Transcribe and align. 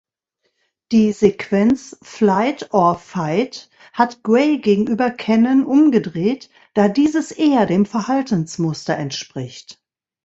Die 0.91 1.11
Sequenz 1.11 1.95
"flight-or-fight" 2.01 3.69
hat 3.93 4.23
Gray 4.23 4.57
gegenüber 4.57 5.11
Cannon 5.11 5.63
umgedreht, 5.63 6.49
da 6.73 6.87
dieses 6.87 7.31
eher 7.31 7.67
dem 7.67 7.85
Verhaltensmuster 7.85 8.95
entspricht. 8.97 9.79